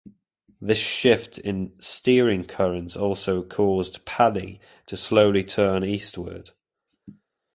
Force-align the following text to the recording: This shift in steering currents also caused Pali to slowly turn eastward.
This 0.59 0.79
shift 0.79 1.37
in 1.37 1.75
steering 1.79 2.43
currents 2.45 2.97
also 2.97 3.43
caused 3.43 4.03
Pali 4.03 4.59
to 4.87 4.97
slowly 4.97 5.43
turn 5.43 5.83
eastward. 5.83 6.49